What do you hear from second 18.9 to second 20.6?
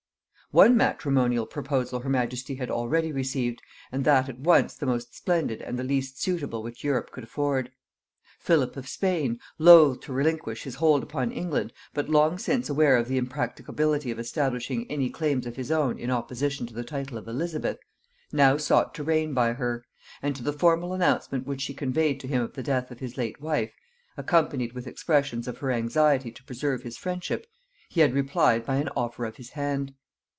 to reign by her; and to the